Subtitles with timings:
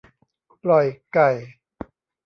[0.63, 1.29] ปล่อยไก่